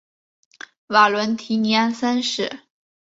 [0.87, 2.61] 瓦伦提尼安三世。